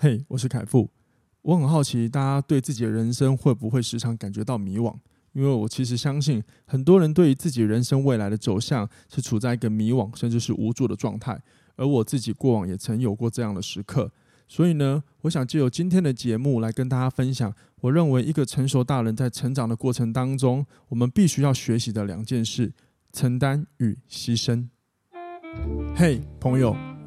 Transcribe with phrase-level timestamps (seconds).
[0.00, 0.88] 嘿，我是凯富。
[1.42, 4.94] 我很好奇，大家对自己的人生会不会时常感觉到迷惘？
[5.32, 11.42] 因为我其实相信，很多人对于自己人生未来的走向是处在一个迷惘，甚至是无助的状态。
[11.74, 14.08] 而我自己过往也曾有过这样的时刻。
[14.46, 22.72] 所以呢，我想借由今天的节目来跟大家分享，我认为一个成熟大人在成长的过程当中，我们必须要学习的两件事：
[23.12, 24.68] 承担与牺牲。
[25.96, 26.97] 嘿，朋友。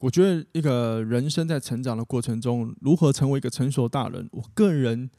[0.00, 5.10] 我觉得一个人生在成长的过程中，如何成为一个成熟大人，我个人，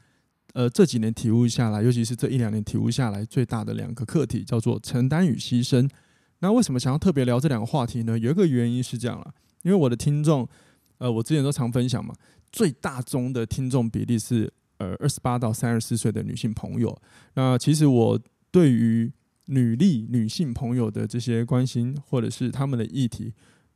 [0.53, 5.87] 呃，这几年体悟下来，尤其是这一两年体悟下来，最大的两个课题叫做承担与牺牲。
[6.39, 8.17] 那为什么想要特别聊这两个话题呢？
[8.17, 10.49] 有一个原因是这样了，因为我的听众，
[10.97, 12.15] 呃，我之前都常分享嘛，
[12.51, 16.99] 最大宗的听众比例是呃二十八到三十四岁的女性朋友。
[17.35, 18.19] 那其实我
[18.49, 19.13] 对于
[19.45, 23.31] 女力女性朋友的这些关心，或者是他们的议题。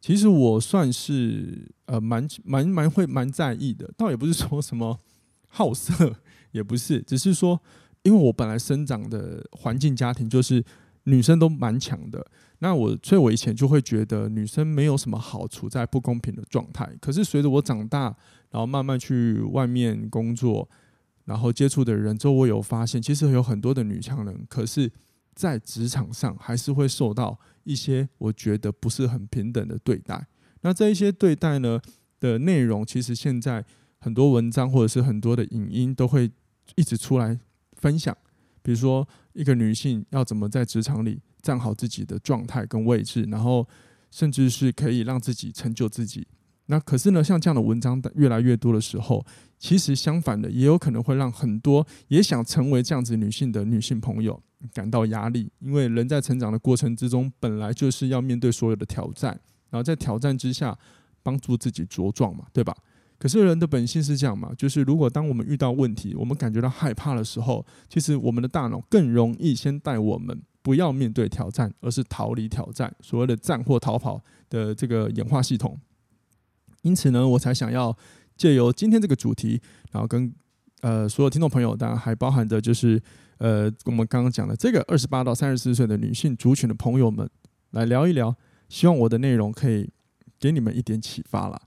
[0.06, 5.00] 其实我算是呃蛮蛮蛮会蛮在意的，倒也不是说什么
[5.48, 6.16] 好色，
[6.52, 7.60] 也不是，只是说，
[8.04, 10.64] 因为我本来生长的环境家庭就是
[11.06, 12.24] 女生都蛮强的，
[12.60, 16.88] 那我所以，我以前就会觉得女生没有什么好处在不公平的状态。
[17.02, 18.16] 可是随着我长大，
[18.52, 20.70] 然后慢慢去外面工作，
[21.24, 24.92] 然后接触的人之后，我有发现，其实有很多的女强人，可是。
[25.36, 30.26] 在职场上还是会受到一些我觉得不是很平等的对待。
[30.62, 31.80] 那这一些对待呢
[32.20, 33.64] 的内容，其实现在
[34.00, 36.32] 很多文章或者是很多的影音都会
[36.76, 37.38] 一直出来
[37.74, 38.16] 分享。
[38.64, 43.68] 比如说，一个女性要怎么在职场里站好自己的状态跟位置，然后
[44.10, 46.28] 甚至是可以让自己成就自己。
[46.66, 49.24] 那可是呢，像这样的文章越来越多的时候，
[49.60, 54.42] 其实相反的，也有可能会让很多也想成为这样子女性的女性朋友
[54.74, 59.32] 感到压力，因为人在成长的过程之中，本来就是要面对所有的挑战，
[59.70, 60.78] 然后在挑战之下
[61.22, 62.76] 帮助自己茁壮嘛，对吧？
[63.18, 75.80] 可是人的本性是这样嘛，就是如果当我们遇到问题，我们感觉到害怕的时候，其实我们的大脑更容易先带我们不要面对挑战，而是逃离挑战，所谓的战或逃跑的这个演化系统。
[76.82, 77.96] 因此呢，我才想要
[78.36, 79.62] 借由今天这个主题，
[79.92, 80.32] 然后跟
[80.82, 83.02] 呃所有听众朋友，当然还包含着就是
[83.38, 87.30] 呃我们刚刚讲的这个二十八到三十四岁的女性族群的朋友们
[87.72, 88.36] 来聊一聊，
[88.70, 89.90] 希望我的内容可以
[90.40, 91.60] 给你们一点启发啦。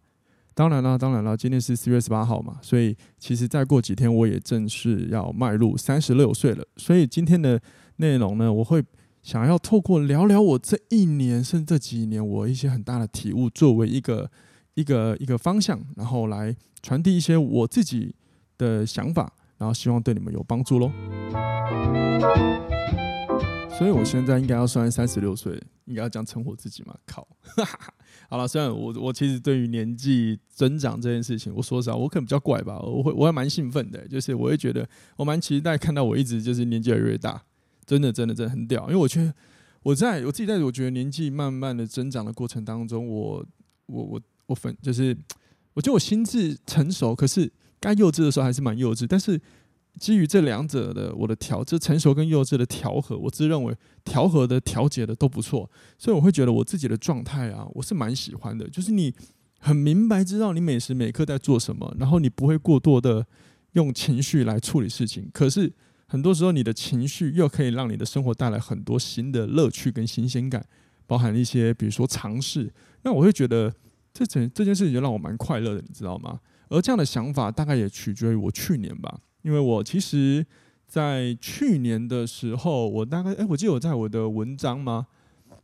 [0.54, 6.64] 当然了，当然了，今天是四月十八号嘛，所以其实再过几天我也正式要迈入三十六岁了。
[6.76, 7.60] 所以今天的
[7.96, 8.82] 内容呢，我会
[9.22, 14.30] 想要透过聊聊我这一年甚至这几年我一些很大的体悟，作为一个。
[14.74, 16.54] 一个一个方向，然后来
[16.84, 18.14] 传递一些我自己
[18.56, 20.91] 的想法，然后希望对你们有帮助喽。
[23.76, 26.94] 所以我现在应该要算三十六岁，应该要这样称呼自己嘛？
[27.06, 27.26] 靠，
[28.28, 37.42] 好了，虽然我我其实对于年纪增长这件事情，我说实话，我可能比较怪吧，我会我还蛮兴奋的，就是我会觉得我蛮期待看到我一直就是年纪越来越大，
[37.86, 39.32] 真的真的真的很屌，因为我觉得
[39.82, 43.47] 我在我自己在我觉得年纪慢慢的增长的过程当中，我
[43.86, 44.20] 我我。
[44.48, 45.14] 我分就是，
[45.74, 49.06] 我觉得我心智成熟，可是该幼稚的时候还是蛮幼稚。
[49.09, 49.41] 但是
[49.99, 58.69] 基于这两者的我的调，这成熟跟幼稚的调和，我自认为调和的调节的都不错，所以我会觉得我自己的状态啊，我是蛮喜欢的。
[58.69, 59.12] 就是你
[59.59, 63.27] 很明白知道你每时每刻在做什么，然后你不会过多的
[63.72, 65.28] 用情绪来处理事情。
[65.33, 65.72] 可是
[66.06, 70.65] 很多时候你的情绪又可以让你的生活带来很多新的乐趣跟新鲜感，
[71.06, 72.72] 包含一些比如说尝试。
[73.03, 73.75] 那我会觉得。
[74.10, 76.41] 这整这件事情就让我蛮快乐的，你知道吗？
[76.68, 80.47] 而这样的想法大概也取决于我去年吧，因为我其实，
[80.86, 85.06] 在去年的时候，我大概哎，我记得我在我的文章吗，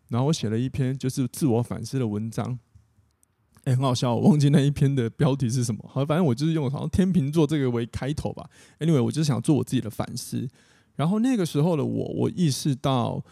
[0.09, 2.59] 然后我写了一篇就是自我反思的文章，
[3.65, 8.49] 哎，很好笑，我忘记那一篇的标题是什么，好，反正我就是用好像天秤座这个为开头吧。
[8.79, 10.49] Anyway，我就是想做我自己的反思，
[10.97, 13.25] 然后那个时候的我，我意识到。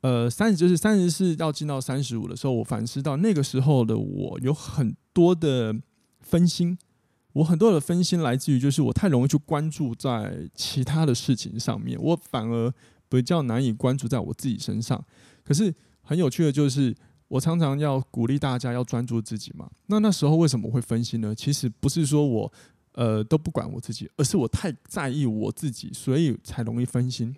[0.00, 5.74] 呃，三十就是三十四要进到三十五的时候，我反思到那个时候的我有很多的
[6.20, 6.76] 分心，
[7.34, 12.72] 我很多的分心来自于就是我太容易去关注在其他的事情上面，我反而
[13.08, 15.04] 比较难以关注在我自己身上。
[15.44, 16.94] 可是很有趣的就是，
[17.28, 19.68] 我常常要鼓励大家要专注自己嘛。
[19.86, 21.34] 那那时候为什么会分心呢？
[21.34, 22.52] 其实不是说我
[22.92, 27.34] 呃都不管我自己，而是我太在意我自己，所以才容易分心。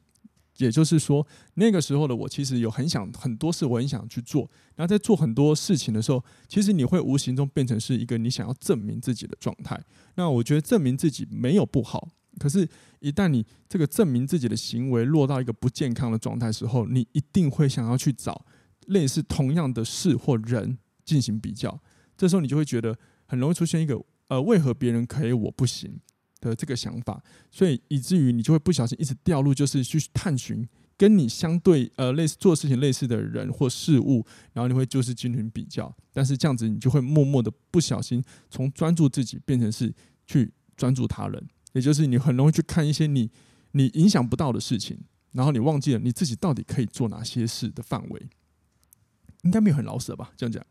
[0.58, 4.50] 也就是说，那个时候的我其实有很想很多事，我很想去做。
[4.74, 9.78] 然后在做很多事情的时候，其实你会无形中变成是一个你想要证明自己的状态。
[10.14, 12.08] 那我觉得证明自己没有不好，
[12.38, 12.68] 可是，
[13.00, 18.44] 一旦你这个证明自己的行为落到一个不健康的状态时候，你一定会想要去找
[18.86, 21.80] 类似同样的事或人进行比较。
[22.16, 26.00] 这时候你就会觉得很容易出现一个呃，为何别人可以我不行？
[26.48, 30.66] 的这个想法，所以以至于你就会不小心一直掉入，就是去探寻
[30.96, 39.92] 跟你相对呃类似做事情类似的人或事物，然后你会就是进行比较，但是这样子你就会默默的不小心从专注自己变成是
[40.26, 43.30] 去专注他人，也就是你很容易去看一些你
[43.72, 44.98] 你影响不到的事情，
[45.32, 48.28] 然后你忘记了你自己到底可以做哪些事的范围，
[49.42, 50.32] 应该没有很老舍吧？
[50.34, 50.64] 这样讲，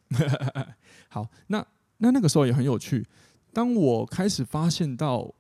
[1.07, 1.63] 好，那
[1.98, 3.06] 那那个时候也很有趣，
[3.54, 5.36] 当我开始发现到。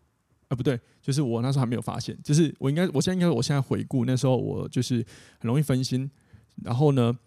[0.47, 4.97] 啊，不对，就是我那时候还没有发现，就是我应该，我现在应该，我现在回顾那时候，我就是
[5.39, 6.09] 很容易分心，
[6.63, 7.17] 然后呢，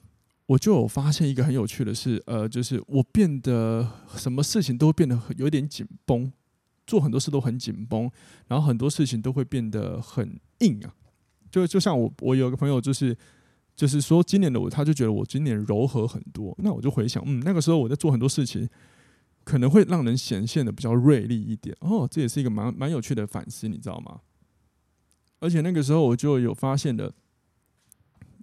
[0.46, 6.32] 我就有发现一个很有趣的事，呃，就是我变得什么事情都变得有点紧绷，
[6.86, 8.08] 做很多事都很紧绷，
[8.46, 10.94] 然后很多事情都会变得很硬啊，
[11.50, 13.16] 就就像我，我有个朋友就是，
[13.74, 18.68] 就是说今年的我，他就觉得我今年柔和很多，那我就回想，嗯，那个时候我在做很多事情。
[19.48, 24.20] 可能会让人显现的比较锐利一点哦，这也是一个蛮蛮有趣的反思，你知道吗？
[25.40, 27.10] 而且那个时候我就有发现的，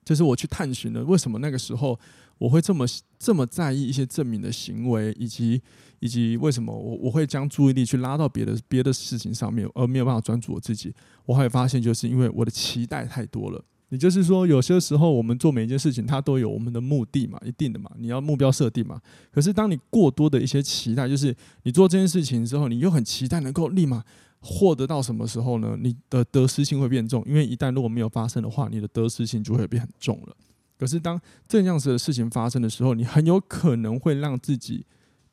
[0.03, 1.99] 就是我去探寻了为什么那个时候
[2.39, 2.87] 我会这么
[3.19, 5.61] 这么在意一些证明的行为，以及
[5.99, 10.91] 以及为什么我我会将注意力去拉到别的别的事情上面，而没有办法专注我自己。
[11.27, 13.63] 我会发现，就是因为我的期待太多了。
[13.95, 19.01] 也就是说，有些时候我们做每一件事情，它都有我们的目的嘛，一定的嘛，你要目标设定嘛。
[19.31, 21.33] 可是，当你过多的一些期待，就是
[21.63, 24.03] 你做这件事情之后，你又很期待能够立马
[24.41, 25.77] 获得到什么时候呢？
[25.79, 30.35] 你的得失心会变重，因为一旦如果没有发生的话，你的得失心就会变很重了。
[30.77, 34.85] 可是，当这样子的事情发生的时候，你很有可能会让自己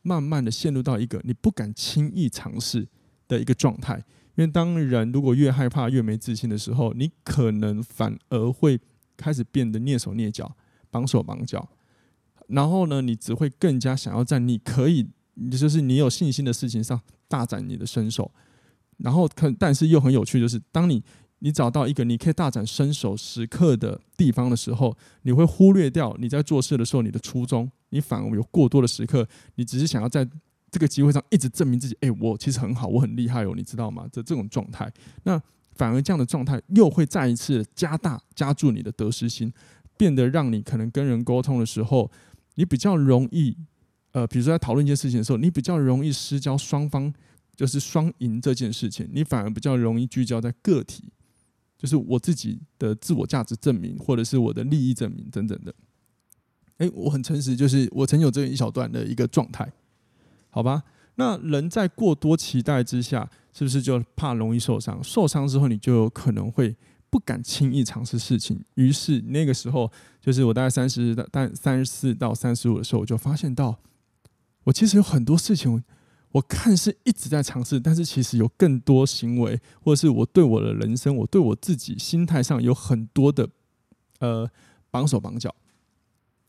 [0.02, 2.86] 慢慢的陷入到一个你不敢轻易尝试
[3.26, 4.00] 的一个状态。
[4.34, 8.80] 因为当人如果越害怕、越没自信的时候，你可能反而会
[9.16, 10.56] 开始变得蹑手蹑脚、
[10.90, 11.68] 绑手绑脚。
[12.48, 15.06] 然后呢，你只会更加想要在你可以，
[15.50, 18.32] 就是你有信心的事情上大展你的身手。
[18.98, 21.02] 然后可，但是又很有趣，就是当你
[21.40, 27.70] 你找到一个你可以大展身手时刻的地方的时候，你会忽略掉你在做事的时候你的初衷。
[27.90, 30.26] 你反而有过多的时刻，你只是想要在。
[30.72, 34.08] 这个机会上一直证明自己，哎，我其实很好，我很厉害哦，你知道吗？
[34.10, 34.90] 这这种状态，
[35.24, 35.40] 那
[35.76, 39.52] 反而这样的状态又会再一次加大、加注你的得失心，
[39.98, 42.10] 变得让你可能跟人沟通的时候，
[42.54, 43.54] 你比较容易，
[44.12, 47.12] 呃，比如说在讨论一件事情的时候，你比较容易失焦双方
[47.54, 51.12] 就是双赢这件事情，你反而比较容易聚焦在个体，
[51.76, 55.74] 就是我自己的自我价值证明，或者是我的利益证明等等的。
[56.78, 59.70] 哎，我很诚实，就是我曾有这一小段的一个状态。
[60.54, 60.82] 好吧，
[61.14, 65.02] 那人在过多期待之下，是不是就怕容易受伤？
[65.02, 66.76] 受伤之后，你就有可能会
[67.08, 68.62] 不敢轻易尝试事情。
[68.74, 69.90] 于是那个时候，
[70.20, 73.78] 就是我大概三十到三十四到三十五的时候，我就发现到，
[74.64, 75.82] 我其实有很多事情，
[76.32, 83.48] 我看是一直在尝试，但是其实有更多行为，或者是我对我的人生，我对我自己心态上有很多的
[84.18, 84.46] 呃
[84.90, 85.54] 绑手绑脚。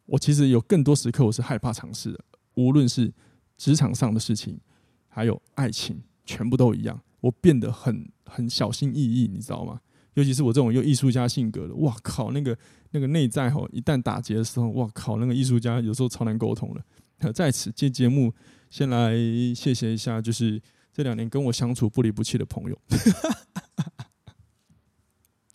[0.07, 2.19] 我其实有更多时刻，我是害怕尝试的，
[2.55, 3.13] 无论是。
[3.57, 4.59] 职场上的事情，
[5.07, 7.01] 还有爱情，全部都一样。
[7.21, 9.79] 我变得很很小心翼翼，你知道吗？
[10.15, 12.55] 尤其是我这种有艺术家性格的，哇靠，那个
[12.91, 16.83] 那个内在吼，一旦打结的时候，哇靠，那个艺术家有时候超难沟通的。
[17.31, 18.33] 在此接节目，
[18.69, 19.15] 先来
[19.55, 22.77] 谢谢一下，就是这两年跟我相处不离不弃的朋友。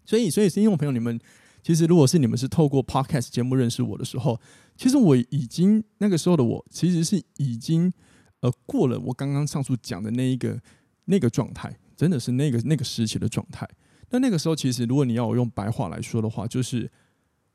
[0.04, 1.20] 所以，所以，是因为朋友你们。
[1.60, 4.40] 其实，如果是你们是透过 Podcast 节目认识我的时候，
[4.78, 7.92] 其实我已经那个时候的我，其实是已经
[8.40, 10.58] 呃过了我刚刚上述讲的那一个
[11.06, 13.68] 那个状态，真的是那个那个时期的状态。
[14.08, 16.90] 但那个时候，其实如果你要我用白话来说的话，就是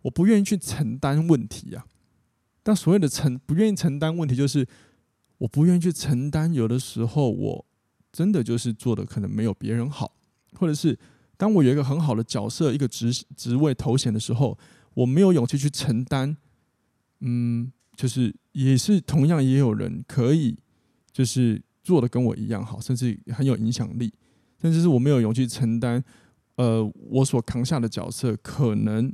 [0.02, 1.86] 我不愿意去承担问题啊。
[2.62, 4.68] 但所谓的承不愿意承担问题，就是
[5.38, 7.66] 我不愿意去承担，有的时候我
[8.12, 10.14] 真的就是做的可能没有别人好，
[10.60, 11.00] 或者是。
[11.36, 14.58] 当我有一个很好的角色、一个职职位头衔的时候，
[14.94, 16.38] 我没有勇气去承担。
[17.24, 20.58] 嗯，就是也是同样也有人可以，
[21.12, 24.14] 就是做的跟我一样好，甚至很有影响力。
[24.60, 26.04] 但是我没有勇气承担。
[26.56, 29.12] 呃，我所扛下的角色可能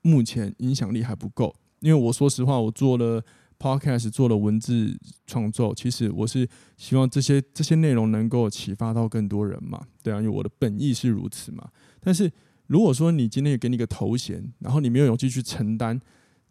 [0.00, 3.22] 目前影响力还不够，因为我说实话，我做了
[3.58, 6.48] podcast 做了文字创作，其实我是
[6.78, 11.68] 希望这些这些内容能够启发到更多人嘛，对啊，因为我的本意是如此嘛。
[12.00, 12.32] 但是
[12.68, 16.00] 如果说你今天给你个头衔，然后你没有勇气去承担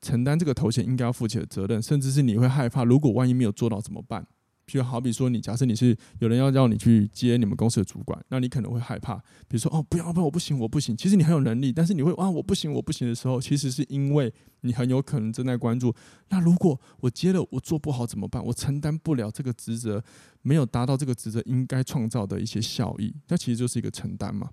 [0.01, 4.25] 承担这个头衔应该要负起的责任，甚至是你会害怕，如果万一没有做到怎么办？
[4.67, 9.15] 就好比说，你假设你是有人要叫你去接你们公司的主管，那你可能会害怕。
[9.47, 10.95] 比如说，哦，不要，不要，我不行，我不行。
[10.97, 15.95] 其实你很有能力，但是你会啊，我不行，我不行的时候，其实是因为你很有可能正在关注。
[16.27, 18.43] 那如果我接了，我做不好怎么办？
[18.43, 20.03] 我承担不了这个职责，
[20.41, 24.49] 没有达到这个职责应该创造的一些效益，那其实就是一个承担嘛。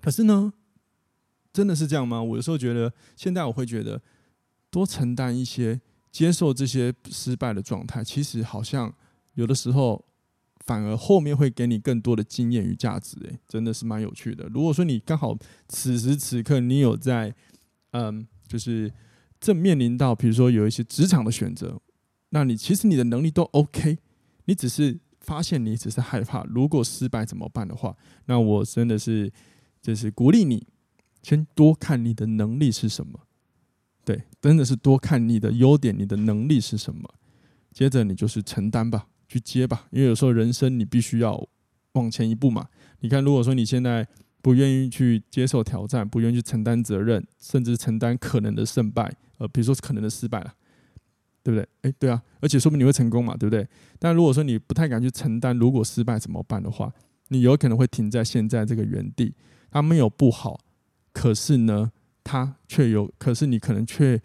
[0.00, 0.52] 可是呢，
[1.52, 2.20] 真的是这样吗？
[2.20, 4.02] 我有时候觉得，现在我会觉得，
[4.74, 8.92] 多承担一些，接受这些失败的状态，其实好像。
[9.36, 10.04] 有的时候，
[10.64, 14.46] 反而后面会给你更多的经验与价值，诶，真的是蛮有趣的。
[14.54, 15.36] 如果说你刚好
[15.68, 17.34] 此时此刻你有在，
[17.90, 18.92] 嗯，就是
[19.40, 21.80] 正面临到，比如说有一些职场的选择，
[22.28, 23.98] 那你其实你的能力都 OK，
[24.44, 29.32] 你只是发现你只是害怕，如果失败怎么办的话，那我真的是
[29.82, 30.64] 就是鼓励你，
[31.24, 33.23] 先多看你的能力是什么，
[34.04, 37.08] 对，真的是多看你的优点，你的能力是什么，
[37.72, 39.06] 接着你就是承担吧。
[39.26, 41.48] 去接吧，因为有时候人生你必须要
[41.94, 42.68] 往前一步嘛。
[43.00, 44.06] 你看，如果说你现在
[44.40, 50.54] 不愿意去接受挑战，不愿意去承担责任，甚至承担可能的胜败，呃，比如说可能的失败了，
[51.42, 51.68] 对不对？
[51.82, 53.66] 诶，对啊，而且说不定你会成功嘛，对不对？
[53.98, 56.92] 但如果说你不太敢去承担，如果失败怎么办的话，
[57.28, 59.34] 你有可能会停在现在这个原地。
[59.70, 60.60] 它没有不好，
[61.12, 61.90] 可是呢，
[62.24, 64.20] 他却有，可是你可能却。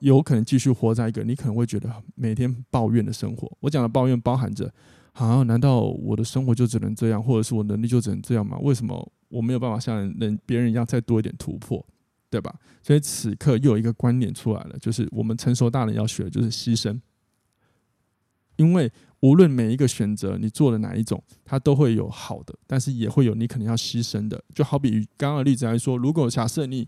[0.00, 3.50] 有可能继续活在一个你可能会觉得每天抱怨的生活。
[3.58, 4.70] 我讲的抱怨包含着，
[5.14, 8.58] 啊，难道我的生活就只能这样，或者是我能力就只能这样吗？
[8.60, 11.82] 为什么我没有办法像人别人一样再多一点突破，
[12.28, 12.54] 对吧？
[12.82, 17.00] 所以此刻又有一个观念出来了，就是我们成熟大人要学的就是牺牲。
[18.56, 24.44] 因为无论每一个选择你做了哪一种，它都会有好的，但是也会有你可能要牺牲的。
[24.54, 26.86] 就好比刚刚的例子来说，如果假设你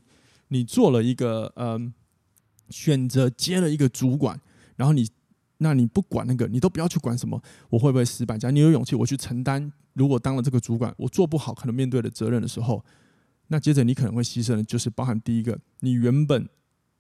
[0.51, 1.93] 你做了一个嗯。
[2.73, 4.41] 选择接了一个主管，
[4.77, 5.05] 然后你，
[5.59, 8.39] 那你不管那个，你都不要去管什么，我会不会失败？
[8.39, 9.73] 假如你有勇气，我去承担。
[9.95, 12.85] 如果当了这个主管，我做不好，可能面对的责任的时候，
[13.49, 16.49] 那接着你可能会牺牲的，就是包含第一个，你原本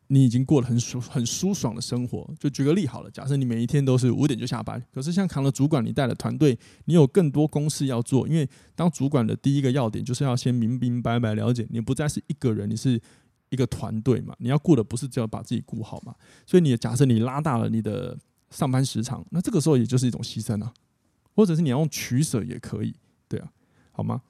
[0.09, 2.28] 你已经过得很舒很舒爽的生活。
[2.40, 8.26] 就举个例好了，假设你每一天都是五点就下班，可是像扛了主管，你带了团队，你有更多公事要做。
[8.26, 13.00] 因为当主管的第一个要点，就是要先明明白白了解，你不再是一个人，你是。
[13.50, 16.14] 一个团队嘛，你要顾的不是只要把自己顾好嘛，
[16.47, 18.16] 所以你假设你拉大了你的
[18.50, 20.73] 上班时长，那这个时候也就是一种牺牲啊，
[21.35, 22.95] 或者是你要用取舍也可以，
[23.28, 23.50] 对啊，
[23.92, 24.23] 好吗？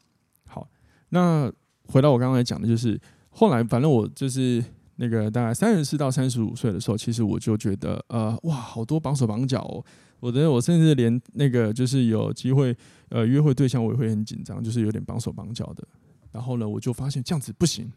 [0.47, 0.69] 好，
[1.11, 1.53] 那
[1.87, 4.65] 回到我刚刚讲的，就是后来反正我就是
[4.97, 9.85] 那个大概三十四到三十五岁的时候，其实我就觉得呃哇，好多绑手绑脚哦，
[10.21, 12.77] 我觉得我甚至连那个就是有机会
[13.11, 15.87] 呃约会对象我也会很紧张，就是有点绑手绑脚的，
[16.33, 17.91] 然后呢，我就发现这样子不行。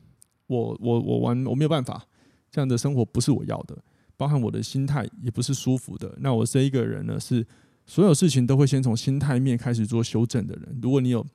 [0.48, 2.06] 我我我玩我没有办法，
[2.52, 3.78] 这样的生活不是我要的，
[4.18, 6.16] 包含我的心态也不是舒服的。
[6.20, 7.46] 那我这一个人呢，是
[7.86, 10.80] 所有事情都会先从心态面开始做修正的人。
[10.82, 11.26] 如果你有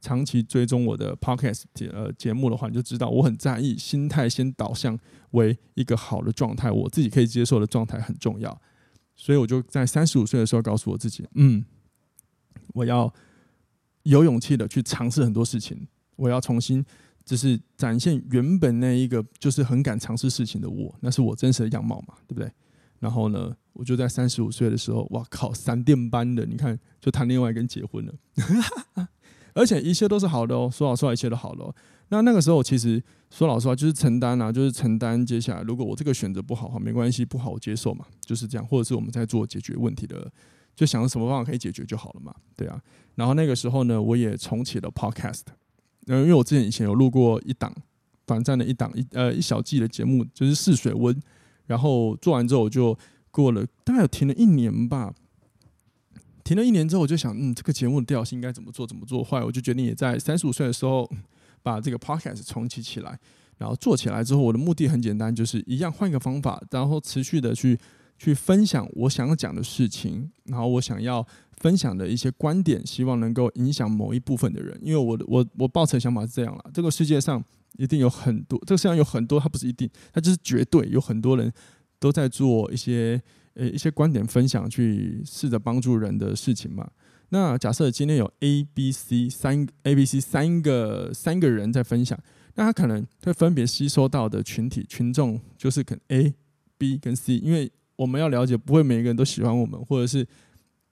[0.00, 4.98] 长期追踪我的 podcast 节呃节目的话，你就知道我很在意心态先导向
[5.32, 8.60] 为一个好的状态，我自己可以接受的状态很重要。
[9.14, 11.64] 所以我就在三十五岁的时候告诉我自己，嗯，
[12.74, 13.12] 我要
[14.02, 16.84] 有勇气的去尝试很多事情，我要重新。
[17.26, 22.50] 只是展现原本那一个就是很敢尝试事情的我，那是我真实的样貌嘛，对不对？
[23.00, 28.14] 然后呢，我就在三十五岁的时候，哇靠，闪电般的，你看，就谈恋爱跟结婚了，
[29.52, 30.70] 而且一切都是好的哦。
[30.72, 31.74] 说老实话，一切都好了哦。
[32.08, 35.26] 那那个时候，其实说老实话，就是承担啊，就是承担。
[35.26, 38.66] 接下来，如果我这个选择不好，哈，没关系，不好我接受嘛，就是这样。
[38.66, 40.30] 或者是我们在做解决问题的，
[40.76, 42.80] 就想什么办法可以解决就好了嘛，对啊。
[43.16, 45.42] 然后那个时候呢，我也重启了 Podcast。
[46.06, 47.74] 嗯，因为我之前以前有录过一档
[48.24, 51.14] 短暂的一档一呃一小季的节目，就是试水温。
[51.66, 52.96] 然后做完之后，我就
[53.30, 55.12] 过了大概有停了一年吧。
[56.44, 59.24] 停了一年之后，我就想，嗯，这个节目的调性应该怎么做怎么做。
[59.24, 61.10] 坏我就决定也在三十五岁的时候
[61.62, 63.18] 把这个 podcast 重启起来。
[63.58, 67.76] 然后做起来之后，我的目的很简单，就是一样换一个方法，然后持续的去
[68.18, 71.26] 去分享我想要讲的事情，然后我想要。
[71.60, 74.78] 分享的一些观点，希望能够影响某一部分的人。
[74.82, 77.42] 因为我的我我抱持的想法是这样啦，这个世界上
[77.78, 81.50] 一定有很多，这个世界上有很多，它不是一定，它就是绝对有很多人
[81.98, 83.18] 都在做一些
[83.54, 86.86] 呃一些观点分享，去试着帮助人的事情嘛。
[87.30, 92.18] 那假设今天有 A、B、C 三 A、B、C 三个三个人在分享，
[92.56, 96.34] 那他可能会分别吸收到的群体群众就是可能 A、
[96.76, 100.26] B 跟 C，因为我们要了解，不会每一个人都喜欢我们，或者是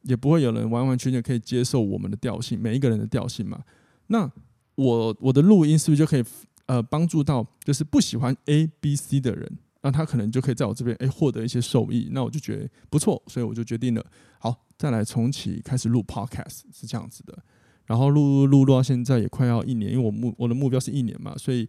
[0.02, 3.62] 也不会有人完完全全可以接受我们的调性，每一个人的调性嘛。
[4.06, 4.30] 那
[4.74, 6.24] 我我的录音是不是就可以
[6.66, 9.58] 呃帮助到就是不喜欢 A B C 的人？
[9.82, 12.08] 那他可能就可以在我这边诶获得一些受益。
[12.10, 14.04] 那我就觉得不错，所以我就决定了，
[14.38, 17.38] 好，再来重启开始录 Podcast 是这样子的。
[17.84, 21.68] 然后录录录到现在也快要一年，因为我目我的目标是一年嘛，所以。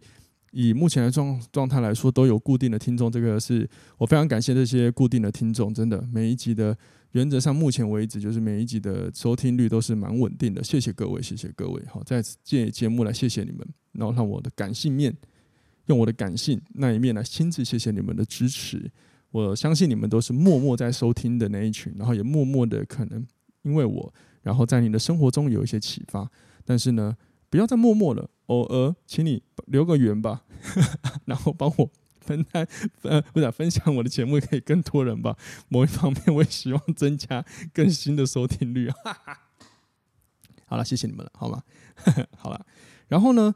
[0.58, 5.72] 以目前的状状态来说，都有固定的听众，这个是我非常感谢这些固定的听众。
[5.74, 6.74] 真的，每一集的
[7.12, 10.64] 原则上，目前为止就是每一集的收听率都是蛮稳定的。
[10.64, 11.82] 谢谢各位，谢谢各位。
[11.92, 15.14] 好，在此借节目来谢谢你们，然后让我的感性面，
[15.88, 18.90] 用我的感性那一面来亲自谢谢你们的支持。
[19.32, 23.22] 我相信你们都是默默在收听的那一群，然后也默默的可能
[23.60, 26.26] 因为我，然后在你的生活中有一些启发。
[26.64, 27.14] 但是呢，
[27.50, 30.44] 不要再默默了，偶尔请你留个言吧。
[31.26, 32.66] 然后帮我分担，
[33.02, 35.36] 呃，不是分享我的节目给更多人吧。
[35.68, 38.88] 某一方面，我也希望增加更新的收听率。
[38.88, 39.42] 哈哈。
[40.68, 41.62] 好了，谢谢你们了，好吗？
[42.36, 42.66] 好了，
[43.06, 43.54] 然后呢，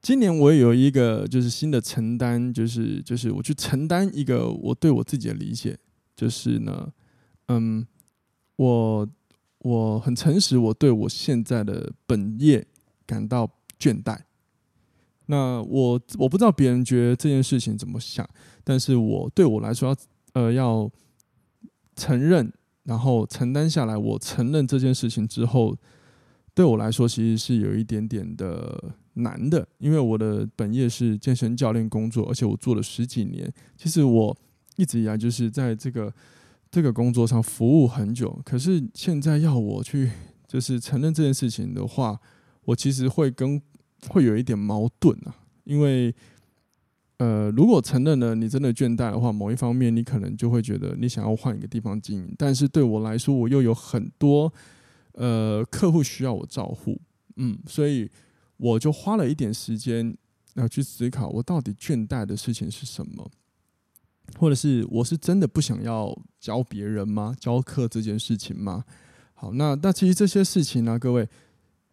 [0.00, 5.76] 今年我也有一个就是新的承担，就是就是我去承担一个我对我自己的理解，
[6.14, 6.92] 就是呢，
[7.48, 7.84] 嗯，
[8.54, 9.08] 我
[9.58, 12.64] 我很诚实，我对我现在的本业
[13.04, 13.50] 感到
[13.84, 14.18] 倦怠。
[15.26, 18.28] 那我我不知道别人觉得这件事情怎么想，
[18.62, 19.96] 但是我对我来说要
[20.34, 20.90] 呃要
[21.96, 23.96] 承认，然后承担下来。
[23.96, 25.74] 我承认这件事情之后，
[26.52, 33.50] 对我来说其实是有一点点的难的，因为我的本业是健身教练工作，而且我做了十几年。
[33.78, 34.36] 其实我
[34.76, 36.12] 一直以来就是在这个
[36.70, 40.10] 这个工作上服务很久，可是现在要我去
[40.46, 42.20] 就是承认这件事情的话，
[42.66, 43.62] 我其实会跟。
[44.08, 45.34] 会有一点矛盾啊，
[45.64, 46.14] 因为，
[47.16, 54.52] 呃，如果承认了你真的倦怠的话，某一方面你可能就会觉得你想要换一个地方经营，但是对我来说，我又有很多
[55.12, 57.00] 呃客户需要我照顾，
[57.36, 58.10] 嗯，所以
[58.56, 60.16] 我就花了一点时间
[60.54, 63.30] 要去思考，我到底倦怠的事情是什么，
[64.38, 67.34] 或者是我是真的不想要教别人吗？
[67.40, 68.84] 教课这件事情吗？
[69.34, 71.28] 好，那那其实这些事情呢、各位。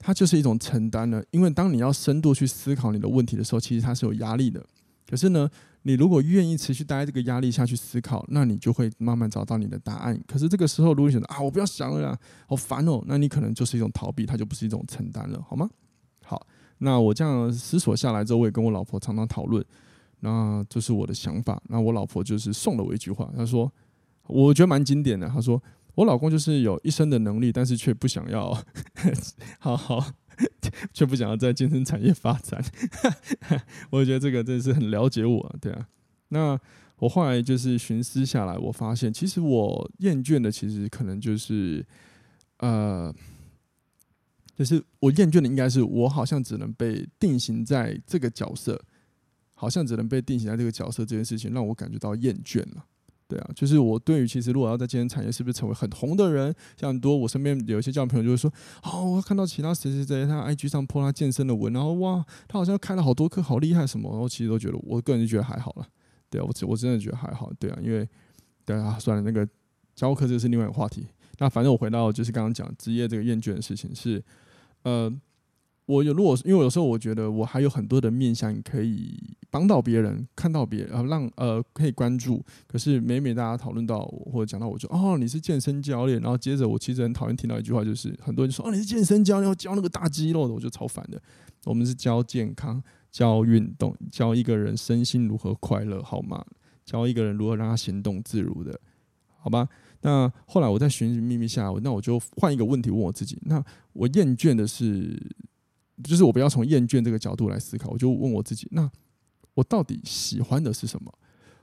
[0.03, 4.65] 它就是一种承担了，因为当你要深度去思考你的问题的时候，其实它是有压力的。
[5.07, 5.47] 可是呢，
[5.83, 10.19] 你如果愿意持续待在这个压力下去思考，那你就会慢慢找到你的答案。
[10.25, 15.69] 可是这个时候，如果你选择啊，我不要想了，好烦哦，那你可能就是一种逃避，它就不是一种承担了，好吗？
[16.23, 16.47] 好，
[16.79, 19.63] 那我这样思索下来之后，我也跟我老婆常常讨论，
[20.21, 21.61] 那这是我的想法。
[21.67, 23.71] 那我老婆就是送了我一句话，她说，
[24.27, 25.61] 我觉得蛮经典的，她说。
[25.95, 28.54] 我老公就是有一身的能力，但是却不想要
[29.60, 30.13] 好 好，
[30.93, 32.63] 却不想要在健身产业发展。
[33.91, 35.88] 我觉得这个真是很了解我，对啊。
[36.30, 36.58] 那
[36.97, 41.86] 我后来就是寻思下来，我发现其实我厌倦的，其实可能就是
[42.60, 43.13] 呃，
[44.56, 48.82] 就是我厌倦的应该是我好像只能被定型在这个角色，
[49.54, 52.86] 好像只能被定型在这个角色这件事情，让我感觉到厌倦了。
[53.31, 58.51] 对啊，就是我对于其实如果要在健身产业，是不是成为很红的人，像很多我身边有一些教练朋友就会说，
[58.83, 65.87] 哦，我看到其他谁谁谁他 IG 上 po 他健身的文，然后哇，他好像开了好多课，好厉害什么，然后其实都觉得，我个人就觉得还好了。
[66.29, 67.49] 对啊，我我真的觉得还好。
[67.57, 68.05] 对啊，因为
[68.65, 69.47] 对啊，算了，那个
[69.95, 71.07] 教课这是另外一个话题。
[71.39, 74.21] 那反正我回到就是刚刚讲职业这个厌倦的事情是，
[74.83, 75.09] 呃。
[75.87, 79.17] 我有，如果因为有时候我觉得我还有很多的面向可以
[79.49, 82.41] 帮到别人，看到别人，然后让呃可以关注。
[82.67, 91.21] 可是每每大家讨论到我或者讲到我就哦，你是健身教练，然后接着我其实很讨厌听到一句话，就是很多人说哦，你是健身教练，教那个大肌肉的，我就超烦的。
[91.65, 96.45] 我们是教健康、教运动、教一个人身心如何快乐，好吗？
[96.85, 98.79] 教一个人如何让他行动自如的，
[99.39, 99.67] 好吧？
[100.01, 103.61] 那后来我在寻寻觅觅下，那我就换一个问题问我自己：那
[103.93, 105.19] 我厌倦的是？
[106.03, 108.89] 就是我不要从厌倦这个角度来思考，我就问我自己：那
[109.53, 111.13] 我到底喜欢的是什么？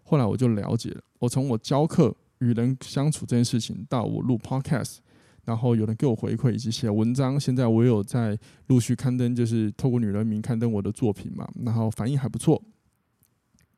[0.05, 4.97] 后来我就了解了，我从我教课、与人相处这件事情，到我录 Podcast，
[5.45, 12.63] 然后有人给我回馈以及写文章，现在我有在陆续刊登，就是透过女人名刊登我的作品嘛，然后反应还不错。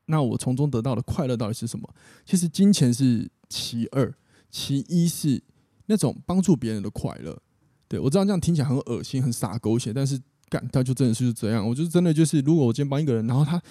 [0.07, 1.88] 那我从中得到的快乐到底是什么？
[2.25, 4.12] 其实金钱是其二，
[4.51, 5.42] 其一是
[5.87, 7.40] 那种帮助别人的快乐。
[7.88, 10.20] 对，我知道这样听起来很恶心、很洒狗血，但是。
[10.51, 11.67] 干，他就真的是这样。
[11.67, 13.63] 我就是真的就是，如果我今天帮一个人，然后他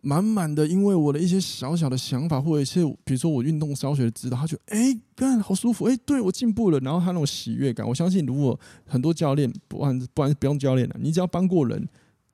[0.00, 11.88] 满满的因为我的一些小小的想法，或者是比如说我运动教学的指导，他就哎干好舒服，哎对我进步了，然后他那种喜悦感，我相信如果很多教练不然不然不用教练了，你只要帮过人，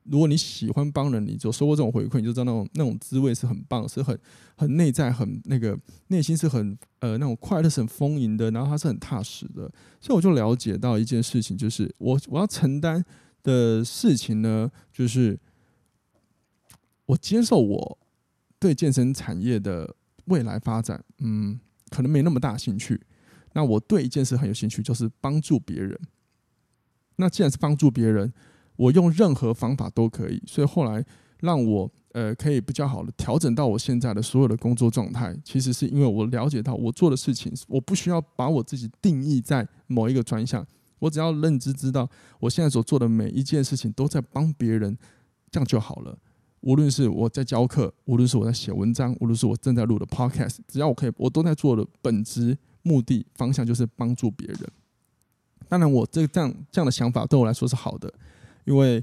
[0.05, 4.19] 如果你喜欢帮人，你就收过这种回馈，你就知道那种那种滋味是很棒，是很
[4.57, 9.71] 很内在，很那个内心是很呃那种快乐，是很丰盈的，然后它是很踏实的。
[10.01, 13.05] 所以我就了解到一件事情，就是我我要承担
[13.43, 15.39] 的事情呢，就是
[17.07, 17.99] 我接受我
[18.59, 19.95] 对健身产业的
[20.27, 21.59] 未来发展，嗯，
[21.91, 23.01] 可能没那么大兴趣。
[23.55, 25.99] 那我对一件事很有兴趣，就是帮助别人。
[27.17, 28.33] 那既然是帮助别人，
[28.77, 30.43] 我用任何方法都可以。
[30.47, 31.05] 所以后来
[31.41, 40.65] 让我呃可以比较好的调整到我现在的所有的工作状态，其实是因为我了解到我做的事情，我不需要把我自己定义在某一个专项，
[40.99, 42.09] 我只要认知知道
[42.41, 44.97] 我现在所做的每一件事情都在帮别人，
[45.51, 46.19] 这样就好了。
[46.61, 54.61] 无论是我在教课，无论是我在写文章，无论是我正在录的 Podcast，只要我可以，我都在做的本质目的方向就是帮助别人。
[55.69, 58.13] 当然，我这这样这样的想法对我来说是好的，
[58.65, 58.97] 因为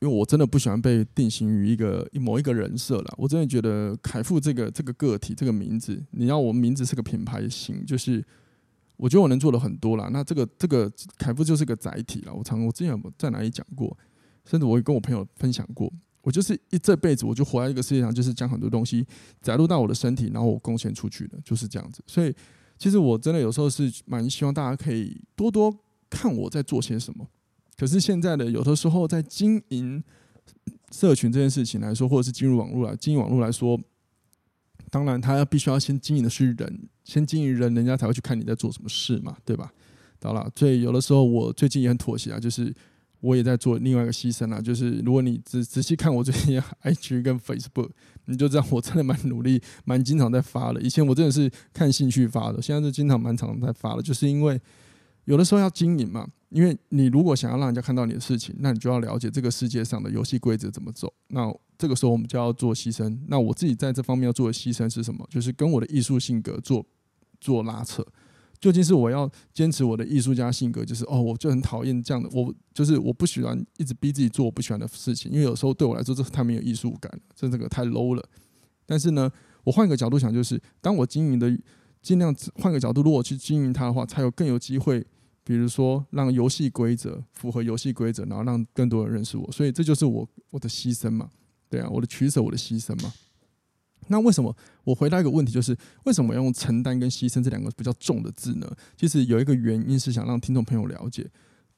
[0.00, 3.14] 因为我真的不喜欢被定型于一个某一个人设了。
[3.16, 8.24] 我真的觉得凯富这个这个个体这个名字，你要我名字是个品牌型，就是
[8.96, 10.08] 我觉得我能做的很多了。
[10.10, 12.32] 那这个这个楷富就是个载体了。
[12.34, 13.96] 我常我之前有在哪里讲过，
[14.44, 19.06] 甚至我也跟我朋友分享过，我就是一这辈子我就活在这个世界上，就是将很多东西
[19.40, 22.02] 载入到我的身体，然后我贡献出去的，就是这样子。
[22.06, 22.34] 所以。
[22.76, 25.72] 其实我真的有时候是蛮希望大家可以多多
[26.10, 27.24] 看我在做些什么。
[27.76, 30.02] 可是现在的有的时候在经营
[30.90, 33.80] 社群这件事情来说，或者是进入网络来经营网络来说，
[34.94, 39.72] 当然他要必须要先经营的是人，先经营人，人家才会去看你在做什么事嘛，对吧？
[40.22, 42.72] 好了，所以有的时候我最近也很妥协啊，就是。
[43.20, 47.88] 我也在做另外一个牺牲啊，就是如果你仔仔细看我最近 IG 跟 Facebook，
[48.26, 50.80] 你就知道我真的蛮努力、蛮经常在发的。
[50.82, 54.60] 以前我真的是看兴趣发的，现在是经常蛮常在发的，就是因为
[55.24, 56.26] 有的时候要经营嘛。
[56.50, 61.12] 因为你如果想要让人家看到你的事情，那你就要了解这个世界上的游戏规则怎么走。
[61.30, 63.18] 那这个时候我们就要做牺牲。
[63.26, 65.26] 那我自己在这方面要做的牺牲是什么？
[65.28, 66.86] 就是跟我的艺术性格做
[67.40, 68.06] 做拉扯。
[68.60, 78.24] 究竟是我要坚持我的艺术家性格，就是哦，我就很讨厌这样的，我就是我不喜欢一直逼自己做我不喜欢的事情，因为有时候对我来说这太没有艺术感，这这个太 low 了。
[78.86, 79.28] 但是呢，
[79.64, 81.52] 我换个角度想，就是当我经营的
[82.00, 85.04] 尽量换个角度，如果去经营它的话，才有更有机会，
[85.44, 89.52] 比如说让游戏规则符合游戏规则，然后让更多人认识我。
[89.52, 91.30] 所以这就是我我的牺牲嘛，
[91.68, 93.12] 对啊，我的取舍，我的牺牲嘛。
[94.08, 94.54] 那为什么
[94.84, 98.70] 我回答一个问题，就是为什么要用承担跟牺牲这两个比较重的字呢？
[98.96, 101.30] 其实有一个原因是想让听众朋友了解，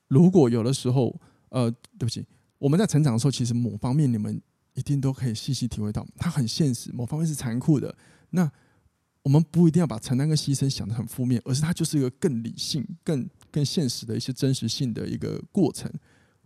[0.09, 2.27] 如果有的时候，呃，对不起，
[2.59, 4.41] 我们在成长的时候，其实某方面你们
[4.75, 7.97] 一定都可以细细体会到，它很现实，某方面是残酷的。
[8.31, 8.51] 那
[9.23, 15.91] 我们不一定要把承担跟牺牲想得很负面，而是它就是一个更理性、更更现实的一些真实性的一个过程。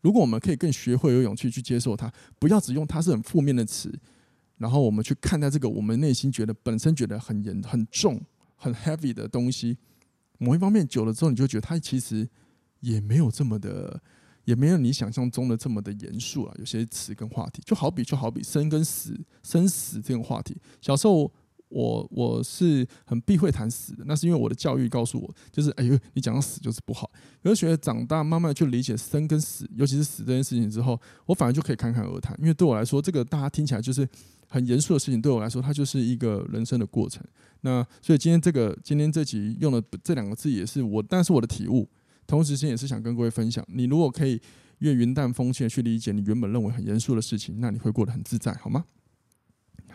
[0.00, 3.92] 如果我们可以更学会有勇气去接受它，不要只用它是很负面的词。
[4.58, 8.22] 然后我们去看待这个，我们内心觉得本身觉得很严、很重、
[8.54, 9.76] 很 heavy 的东西，
[10.38, 12.28] 某一方面久了之后，你就觉得它其实
[12.78, 14.00] 也没有这么的，
[14.44, 16.54] 也没有你想象中的这么的严肃啊。
[16.58, 21.32] 有些词跟话题，就好比就好比生跟死、生死这种话题，小时候。
[21.70, 27.10] 我我是很避讳谈死的，那是因为我的教育告诉我，就是哎呦，你讲到死就是不好。
[27.42, 32.36] 有时候长大慢慢去理解生跟死，尤其是死这件事情之后，我反而就可以侃侃而谈。
[32.40, 34.06] 因为对我来说，这个大家听起来就是
[34.48, 37.24] 很严肃的事情，对我来说，它就是一个人生的过程。
[37.62, 41.88] 那所以今天这个今天这集用的这两个字也是我，但是我的体悟，
[42.26, 43.64] 同时间也是想跟各位分享。
[43.68, 44.40] 你如果可以
[44.78, 48.84] 越云淡风轻的去理解你原本认为很严肃的事情，那你会过得很自在，好吗？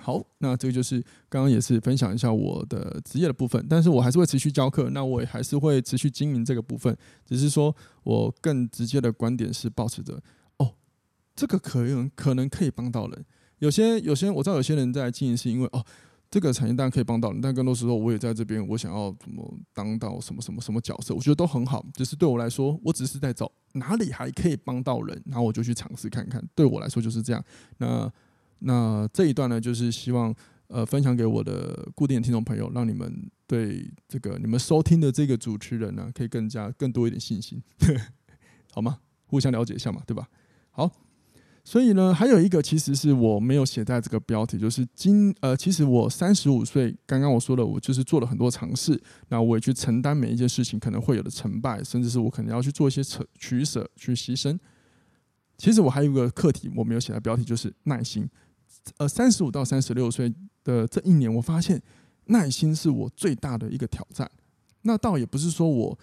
[0.06, 10.22] 好，那这个就是刚刚也是分享一下我的职业的部分，但是我还是会持续教课，那我也还是会持续经营这个部分，只是说我更直接的观点是保持着，
[10.58, 10.76] 哦，
[11.36, 13.26] 这个可能可能可以帮到人，
[13.58, 15.84] 有些有些我知道有些人在经营是因为哦，
[16.30, 27.44] 这个产业当然可以帮到人，但更多时候我也在这边，我想要怎么当到什么什么什么角色，我觉得都很好，只是对我来说，我只是在找哪里还可以帮到人，然后我就去尝试看看，对我来说就是这样，
[27.80, 28.14] 那。
[28.60, 30.34] 那这一段呢，就是希望
[30.68, 37.62] 呃分享给我的固定的听众朋友，让你们对这个你们收听的这个主持人呢，可以更加更多一点信心，
[38.72, 39.00] 好吗？
[39.28, 40.28] 互相了解一下嘛，对吧？
[40.70, 40.92] 好，
[41.64, 53.02] 所以呢，还有一个其实是我没有写在这个标题，就是今呃，其实我三十五岁，刚刚我说了，我就是做了很多尝试，那我也去承担每一件事情可能会有的成败，甚至是我可能要去做一些
[53.40, 54.58] 取舍、去牺牲。
[55.58, 58.30] 其实我还有一个课题，我没有写在标题，就是耐心。
[58.98, 60.34] 呃，三十五到三十六岁
[60.64, 61.82] 的这一年，我发现
[62.26, 64.30] 耐心是我最大的一个挑战。
[64.84, 65.98] 那倒也不是说我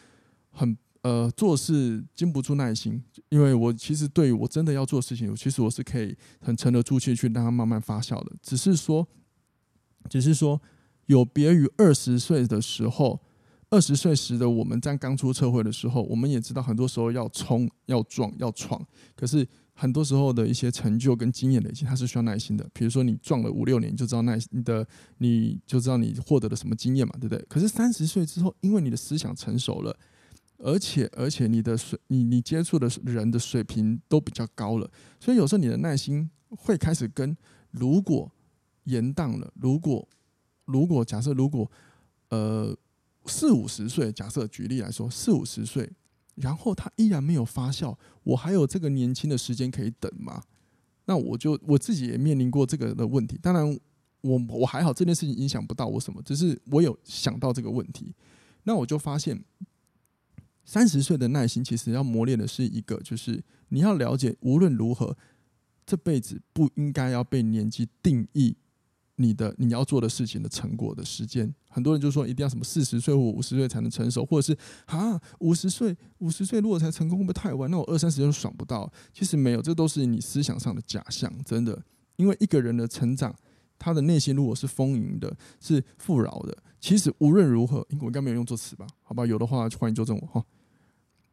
[0.51, 8.33] 很呃做事经不住耐心，因为我其实对于我真的要做事情，其实我是可以很沉得住气去让它慢慢发酵的。
[8.43, 9.07] 只是说，
[10.11, 10.61] 只是说
[11.07, 13.21] 有别于二十岁的时候，
[13.71, 19.47] 二十岁时的我们在刚出社会的时候，我们也知道很多时候要冲、要撞、要闯，可是。
[19.83, 22.65] 很多时候的一些成就跟经验累积，它是需要耐心的。
[22.73, 24.87] 比如说，你撞了五六年，就知道耐你的，
[25.19, 27.45] 你就知道你获得了什么经验嘛，对不对？
[27.49, 29.99] 可是三十岁之后，因为你的思想成熟了，
[30.59, 37.37] 而且而且你的水，你你接触的人的水平都比较高了，所以有时候你的耐心会开始跟
[37.73, 38.31] 如果
[38.85, 40.09] 延宕了，如果
[40.67, 41.69] 如果假设如果
[42.29, 42.73] 呃
[43.27, 45.91] 四五十岁，假设举例来说，四五十岁。
[46.37, 50.43] 然后它依然没有发酵，我还有这个年轻的时间可以等吗？
[51.05, 53.39] 那我就我自己也面临过这个的问题。
[53.43, 53.79] 当然，
[54.21, 58.15] 我我还好，这件事情影响不到我什么，只是我有想到这个问题。
[58.63, 59.45] 那我就发现，
[60.65, 65.17] 三十岁的耐心其实要磨练的是一个，就是你要了解，无论如何，
[65.85, 68.57] 这辈子不应该要被年纪定义。
[69.17, 77.71] 你的你要做的事情的成果的时间，很多人就说一定要什么四十岁或五十岁才能成熟，或者是啊五十岁五十岁如果才成功会不会太晚？
[77.71, 78.91] 那我二三十岁都爽不到。
[79.13, 81.83] 其实没有，这都是你思想上的假象，真的。
[82.17, 83.35] 因为一个人的成长，
[83.79, 88.87] 他的内心如果是丰盈的，是富饶的，其实无论如何，我应该没有用错词吧？
[89.03, 90.45] 好吧，有的话欢迎纠正我哈。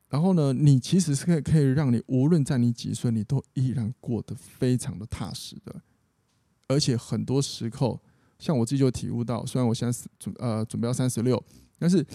[0.09, 5.81] 然后呢，你其实是可以可以让你无论在你几岁，你都依然过得非常的踏实的。
[6.69, 7.99] 而且很多时候，
[8.37, 11.43] 像我自己就体悟到，虽然我现在准呃准备要三十六，
[11.77, 12.05] 但是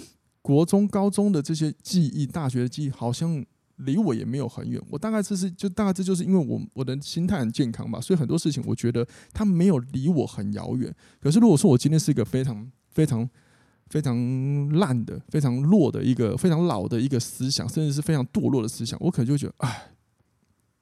[0.41, 3.45] 国中、高中的这些记忆，大学的记忆，好像
[3.77, 4.81] 离我也没有很远。
[4.89, 10.95] 我大概这是就大概这就是因为我我的心态很健康吧，所以很多事情我觉得它没有离我很遥远。
[11.21, 13.29] 可是如果说我今天是一个非常非常
[13.89, 19.91] 非常烂的、非常弱的一个非常老的一个思想，甚至是非常堕落的思想，我可能就觉得，哎，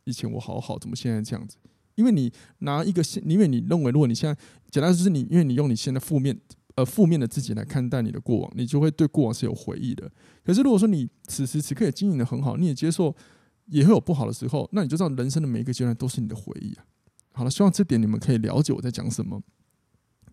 [0.04, 1.56] 以前我好好，怎么现在这样子？
[1.94, 6.38] 因为你拿一个现，因为你认为，如果你现在简单就是你，因为你用你现在负面
[6.74, 10.10] 呃负面的自己来看待你的过往，你就会对过往是有回忆的。
[10.44, 13.14] 可是如果说你此时此刻也经营得很好，你也接受
[13.66, 16.84] 也会有不好的时候，那你就知道人生的每一个阶段都是你的回忆啊。
[17.32, 19.42] 好了，希望这点你们可以了解我在讲什么。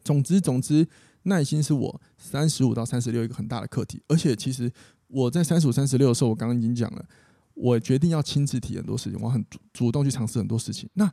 [0.03, 0.87] 总之，总之，
[1.23, 4.01] 耐心是我三十五到三十六一个很大的课题。
[4.07, 4.71] 而且，其实
[5.07, 7.05] 我在三十五、三十六的时候，我刚刚已经讲了，
[7.53, 10.89] 我决定要亲自体验很多事情，我很主动去尝试很多事情。
[10.93, 11.09] 那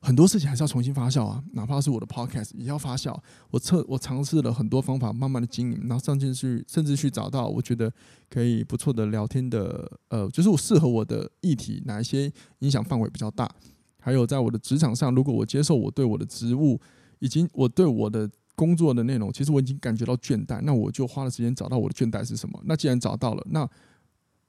[0.00, 3.16] 很多事情还是要重新发酵啊，哪怕是我的 podcast 也要发酵。
[3.50, 7.92] 我测我尝试了很多方法，慢慢的经营，然后上进去，甚至去找到我觉得
[8.30, 13.52] 可以不错的聊天的，呃，就是我适合我的议题，哪一些影响范围比较大。
[14.00, 16.80] 还有在我的职场上，如果我接受我对我的职务，
[17.18, 22.62] 以及我对我的工作的内容，其实我已经感觉到倦怠，那我就花了时间找到我的倦怠是什么。
[22.66, 23.68] 那既然找到了，那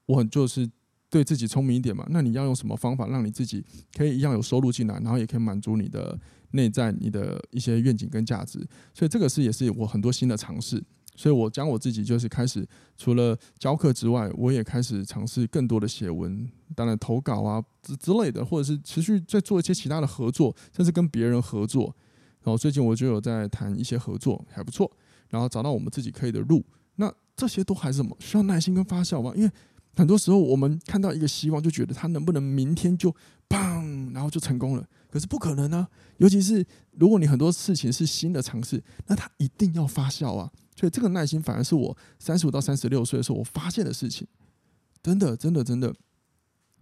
[0.06, 0.70] 我很就是。
[1.10, 2.06] 对自己聪明一点嘛？
[2.10, 3.64] 那你要用什么方法让你自己
[3.98, 6.18] 可以一样有收入进来，然后也可以满足你的
[6.52, 8.60] 内在、你的一些愿景跟价值？
[8.94, 10.84] 所以这个是也是我很多新的尝试。
[11.16, 21.94] 所以我将我自己就是开始除了教课之外，我也开始尝试更多的写文，当然投稿啊之之类的，或者是持续在做一些其他的合作，甚至跟别人合作。
[22.42, 24.90] 然后最近我就有在谈一些合作，还不错。
[25.28, 26.64] 然后找到我们自己可以的路。
[26.96, 28.16] 那这些都还是什么？
[28.20, 29.34] 需要耐心跟发酵吗？
[29.36, 29.52] 因为
[29.96, 33.14] 很多时候，我们看到一个希望，就觉得他能不能明天就
[33.50, 34.88] 砰，然后就成功了。
[35.12, 35.90] 可是不可能啊！
[36.18, 40.52] 尤其是如果你很多事情是新的尝试，那他一定要发酵啊。
[40.76, 44.28] 所以这个耐心反而是我三十五到三十六岁的时候我发现的事情。
[45.02, 45.94] 真的，真的，真的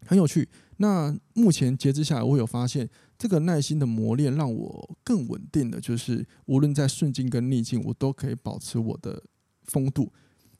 [0.05, 0.47] 很有趣。
[0.75, 9.23] 那目前截至下来，我有发现这个耐心的磨练，让我更稳定的就是，无论在顺境跟逆境，我都可以保持我的
[9.63, 10.11] 风度。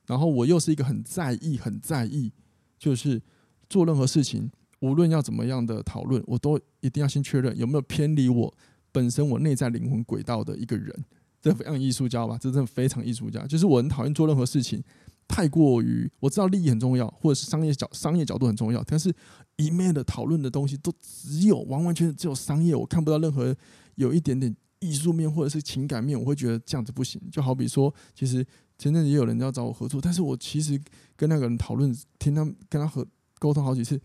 [0.07, 2.33] 然后我又是一个很在意、很在意。
[2.79, 3.19] 就是
[3.67, 8.53] 做任何事情，无论要怎么样的讨论，我都一定要先确认有没有偏离我
[8.91, 10.95] 本身我内在灵魂轨道的一个人。
[11.41, 12.37] 这非常艺术家吧？
[12.39, 13.43] 这真的非常艺术家。
[13.47, 14.79] 就是我很讨厌做任何事情
[15.27, 19.11] 太过于我知道利益很重要，或者是商业角商业角度很重要，但是
[19.55, 23.55] 一面的讨论的东西都只有完完全全只有商业，我看不到任何
[23.95, 27.19] 有一点点艺术面或者是情感面，我会觉得这样子不行。
[27.31, 28.45] 就好比说，其实。
[28.77, 30.79] 前阵子也有人要找我合作，但是我其实
[31.15, 33.05] 跟那个人讨论，听他跟他和
[33.39, 33.99] 沟通好几次，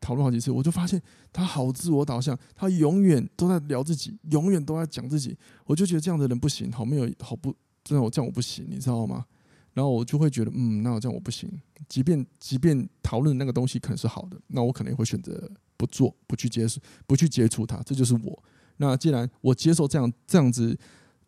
[0.00, 9.26] 讨论好几次，我就发现他好自我导向，他永远都在聊自己，永远都在讲自己，我就觉得这样的人不行，好没有好不，真的我这样我不行，你知道吗？
[9.74, 11.50] 然后我就会觉得，嗯，那我这样我不行，
[11.86, 18.42] 即便即便讨论那个东西可能是好的，那我可能也会选择不做，不去接触，不去接触他，这就是我。
[18.78, 20.78] 那既然我接受这样这样子。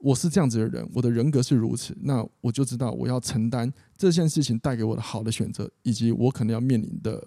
[0.02, 7.22] 我是这样子的人，我的人格是如此，那我就知道我要承担这件事情带给我的好的选择，以及我可能要面临的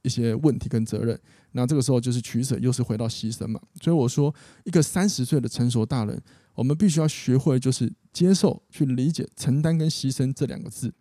[0.00, 1.20] 一些问题跟责任。
[1.52, 3.60] 那这个时候就是取舍，又是回到牺牲嘛。
[3.82, 4.34] 所以我说，
[4.64, 6.18] 一个三十岁的成熟大人，
[6.54, 10.94] 我们必须要学会就是接受、去理解“承担”跟“牺牲”这两个字，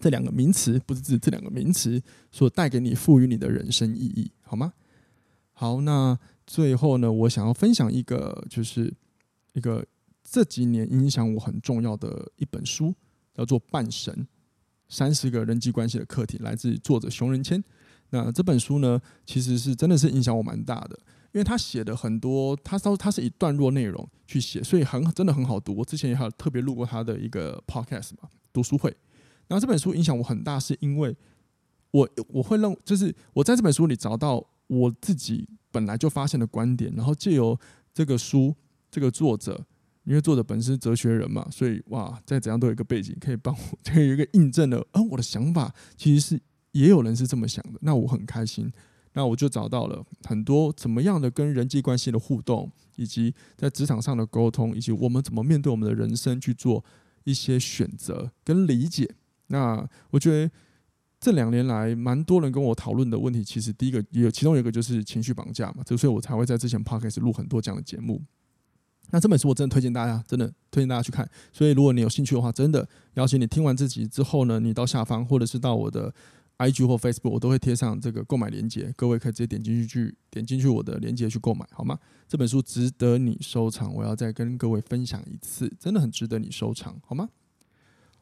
[0.00, 4.72] 这两个名词不是字，这两个名词所带给你、赋予你的人生意义，好吗？
[5.52, 8.92] 好，那最后呢，我想要分享一个，就是
[9.52, 9.86] 一个。
[10.34, 12.92] 这几年影响我很重要的一本书，
[13.32, 14.26] 叫做《半神：
[14.88, 17.62] 三十个人际关系的课题》，来自作者熊仁谦。
[18.10, 20.98] 那这本书呢，其实是真的是影响我蛮大的，
[21.30, 25.72] 因为他写的很多，他说他是以段落内容去写，所以很真的很好读。
[25.76, 28.90] 我之前也还特别录过他的一个 podcast 嘛，读书会。
[29.46, 31.16] 然后这本书影响我很大，是因为
[31.92, 37.56] 我我会认，就是我在这本书里找到我自己本来就发现的观点，然后借由
[37.92, 38.52] 这个书
[38.90, 39.64] 这个作者。
[40.04, 44.86] 因为作者本身是哲学人嘛，所以哇，再怎样都有一个背景可以帮我， 可以有一个印证了。
[44.92, 46.40] 而我的想法其实是
[46.72, 48.72] 也有人是这么想的，那我很开心。
[49.16, 56.84] 那我就找到了很多怎么样的跟人际关系的互动，以及在职场上的沟通，以及我们怎么面对我们的人生去做
[57.22, 59.08] 一些选择跟理解。
[59.46, 60.50] 那我觉得
[61.20, 68.20] 这两年来，蛮多人跟我讨论的问题，其实第一个也有，其中有一个就是情绪绑架嘛，所以我才会在之前 Podcast 录很多这样的节目。
[69.10, 71.28] 那这本书我真的推荐大家，真的推荐大家去看。
[71.52, 76.12] 所以如果你有兴趣的话，真的邀请你听完这集之后呢，你到下方或者是到我的
[76.58, 81.98] IG 或 Facebook，我都会贴上这个购买链接，各位可以直接点进去去点进去我的链接去购买，好吗？
[82.26, 87.28] 这本书值得你收藏，我要再跟各位分享一次，真的很值得你收藏，好吗？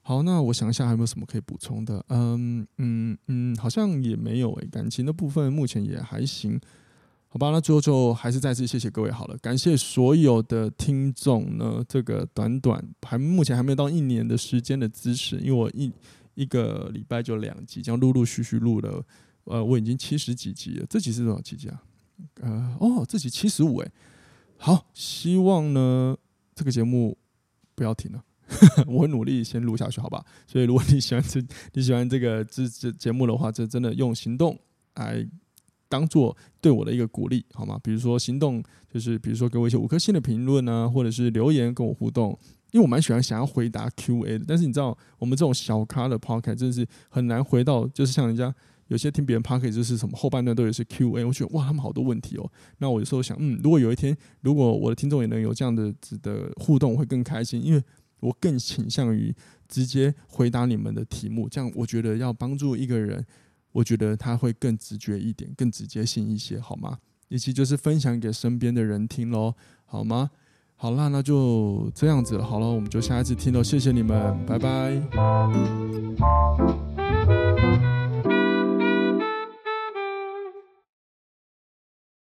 [0.03, 2.05] 好，那我想一下还有没有什么可以补充的？
[2.09, 6.61] 嗯嗯嗯，好像也没有诶、感情的部分目前也还行。
[7.33, 15.91] 好吧，那最后就还是再次谢谢各位好了，感谢所有的听众呢，这个短短还目前还没有到一年的时间的支持，因为我一
[16.35, 19.03] 一个礼拜就两集，这样陆陆续续录了，
[19.45, 21.83] 呃，我已经七十几集了，这集是多少集啊？
[22.43, 23.91] 呃，哦，这集七十五哎，
[24.59, 26.15] 好，希望呢
[26.55, 27.17] 这个节目
[27.75, 28.23] 不要停了，
[28.87, 30.23] 我会努力先录下去，好吧？
[30.47, 31.43] 所以如果你喜欢这
[31.73, 34.61] 你喜欢这个这这节目的话，这真的用行动
[34.97, 35.27] 来。
[35.93, 37.79] 当做对我的一个鼓励，好吗？
[37.83, 42.39] 比如说行动，就是比如说给我一些五颗星的评论啊，或者是留言跟我互动，
[42.71, 44.45] 因为我蛮喜欢想要回答 Q&A 的。
[44.49, 48.55] 但是你知道，我们这种小咖的 Podcast 真的是很难回到，就是像人家
[48.89, 52.51] 有些听别人 Podcast 就是什么后半段都有些 Q&A，我觉得哇，他们好多问题哦。
[52.79, 57.83] 那我有时候想，嗯，如果有一天，如果我的听众也能有这样的的互动，我会更开心，因为
[58.21, 59.35] 我更倾向于
[59.69, 63.23] 直接回答你们的题目，这样我觉得要帮助一个人。
[63.73, 66.99] 我觉得他会更直觉一点，更直接性一些，好吗？
[67.29, 69.55] 以及就是分享给身边的人听喽，
[69.87, 70.31] 好吗？
[70.77, 75.01] 好啦，那就这样子，好了，我们就下一次听喽，谢谢你们，拜拜。